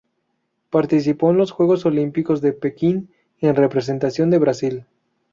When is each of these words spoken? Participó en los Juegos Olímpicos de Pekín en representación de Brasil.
Participó 0.71 1.29
en 1.29 1.37
los 1.37 1.51
Juegos 1.51 1.85
Olímpicos 1.85 2.41
de 2.41 2.53
Pekín 2.53 3.11
en 3.39 3.55
representación 3.55 4.31
de 4.31 4.39
Brasil. 4.39 4.85